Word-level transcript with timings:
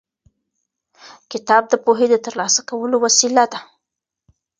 کتاب 1.31 1.63
د 1.69 1.73
پوهې 1.85 2.07
د 2.09 2.15
ترلاسه 2.25 2.61
کولو 2.69 2.95
وسیله 3.05 3.43
ده. 3.51 3.59